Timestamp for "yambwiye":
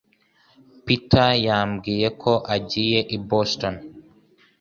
1.47-2.07